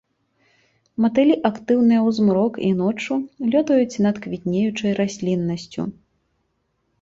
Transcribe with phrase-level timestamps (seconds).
[1.03, 3.13] Матылі актыўныя ў змрок і ноччу,
[3.51, 5.81] лётаюць над квітнеючай расліннасцю.